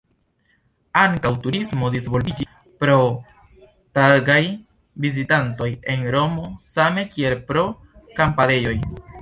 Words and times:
Ankaŭ 1.01 1.31
turismo 1.43 1.91
disvolviĝis, 1.95 2.49
pro 2.83 2.95
tagaj 3.99 4.39
vizitantoj 5.05 5.71
el 5.95 6.09
Romo 6.17 6.51
same 6.73 7.09
kiel 7.15 7.41
pro 7.53 7.69
kampadejoj. 8.23 8.77